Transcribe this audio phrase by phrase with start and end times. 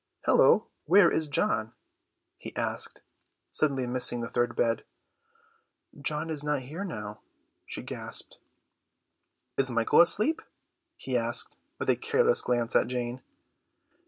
[0.25, 1.73] "Hullo, where is John?"
[2.39, 3.03] he asked,
[3.51, 4.83] suddenly missing the third bed.
[6.01, 7.19] "John is not here now,"
[7.67, 8.39] she gasped.
[9.57, 10.41] "Is Michael asleep?"
[10.97, 13.21] he asked, with a careless glance at Jane.